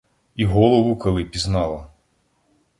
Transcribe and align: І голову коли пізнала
І 0.35 0.45
голову 0.45 0.95
коли 0.97 1.25
пізнала 1.25 1.87